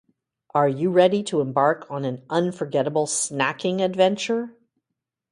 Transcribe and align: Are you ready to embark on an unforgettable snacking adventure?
Are 0.55 0.67
you 0.67 0.89
ready 0.89 1.21
to 1.25 1.41
embark 1.41 1.85
on 1.91 2.05
an 2.05 2.23
unforgettable 2.27 3.05
snacking 3.05 3.81
adventure? 3.85 4.57